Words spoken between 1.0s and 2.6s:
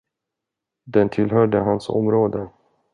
tillhörde hans område.